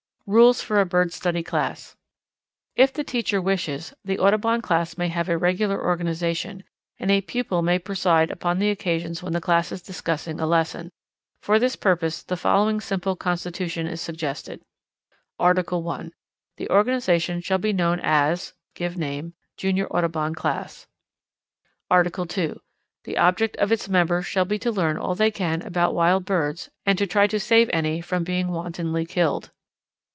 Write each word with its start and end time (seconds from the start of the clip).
Rules 0.27 0.61
for 0.61 0.79
a 0.79 0.85
Bird 0.85 1.11
Study 1.11 1.43
Class. 1.43 1.97
If 2.77 2.93
the 2.93 3.03
teacher 3.03 3.41
wishes, 3.41 3.93
the 4.05 4.17
Audubon 4.17 4.61
Class 4.61 4.97
may 4.97 5.09
have 5.09 5.27
a 5.27 5.37
regular 5.37 5.83
organization, 5.83 6.63
and 6.97 7.11
a 7.11 7.19
pupil 7.19 7.61
may 7.61 7.77
preside 7.77 8.31
upon 8.31 8.57
the 8.57 8.69
occasions 8.69 9.21
when 9.21 9.33
the 9.33 9.41
class 9.41 9.73
is 9.73 9.81
discussing 9.81 10.39
a 10.39 10.45
lesson. 10.47 10.89
For 11.41 11.59
this 11.59 11.75
purpose 11.75 12.23
the 12.23 12.37
following 12.37 12.79
simple 12.79 13.17
constitution 13.17 13.87
is 13.87 13.99
suggested: 13.99 14.61
Article 15.37 15.83
1. 15.83 16.13
The 16.55 16.69
organization 16.69 17.41
shall 17.41 17.57
be 17.57 17.73
known 17.73 17.99
as 18.01 18.51
the 18.51 18.55
(give 18.75 18.95
name) 18.95 19.33
Junior 19.57 19.87
Audubon 19.87 20.33
Class. 20.33 20.87
Article 21.89 22.25
2. 22.25 22.57
The 23.03 23.17
object 23.17 23.57
of 23.57 23.69
its 23.73 23.89
members 23.89 24.27
shall 24.27 24.45
be 24.45 24.57
to 24.59 24.71
learn 24.71 24.95
all 24.95 25.13
they 25.13 25.29
can 25.31 25.61
about 25.61 25.93
wild 25.93 26.23
birds, 26.23 26.69
and 26.85 26.97
to 26.97 27.05
try 27.05 27.27
to 27.27 27.37
save 27.37 27.69
any 27.73 27.99
from 27.99 28.23
being 28.23 28.47
wantonly 28.47 29.05
killed. 29.05 29.51